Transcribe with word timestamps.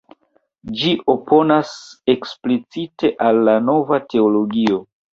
Ĝi 0.79 0.93
oponas 1.15 1.75
eksplicite 2.15 3.15
al 3.31 3.47
la 3.51 3.57
Nova 3.71 4.05
Teologio. 4.11 4.87